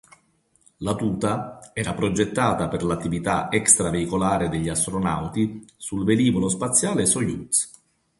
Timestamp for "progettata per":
1.93-2.81